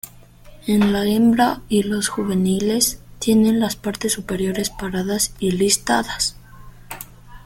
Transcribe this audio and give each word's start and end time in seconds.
En 0.65 0.93
la 0.93 1.05
hembra 1.05 1.61
y 1.69 1.83
los 1.83 2.07
juveniles 2.09 2.99
tienen 3.19 3.59
las 3.59 3.75
partes 3.75 4.13
superiores 4.13 4.71
pardas 4.71 5.35
y 5.37 5.51
listadas. 5.51 6.35